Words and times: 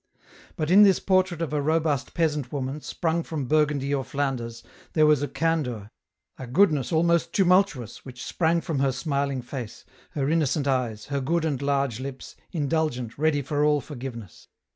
But 0.55 0.71
in 0.71 0.81
this 0.81 0.99
portrait 0.99 1.43
of 1.43 1.53
a 1.53 1.61
robust 1.61 2.15
peasant 2.15 2.51
woman, 2.51 2.81
sprung 2.81 3.21
from 3.21 3.45
Burgundy 3.45 3.93
or 3.93 4.03
Flanders, 4.03 4.63
there 4.93 5.05
was 5.05 5.21
a 5.21 5.27
candour, 5.27 5.91
a 6.39 6.47
goodness 6.47 6.91
almost 6.91 7.33
tumultuous, 7.33 8.03
which 8.03 8.25
sprang 8.25 8.61
from 8.61 8.79
her 8.79 8.91
smiling 8.91 9.43
face, 9.43 9.85
her 10.13 10.27
innocent 10.27 10.67
eyes, 10.67 11.05
her 11.13 11.21
good 11.21 11.45
and 11.45 11.61
large 11.61 12.03
Ups, 12.03 12.35
indulgent, 12.51 13.19
ready 13.19 13.43
for 13.43 13.63
all 13.63 13.79
forgiveness. 13.79 14.47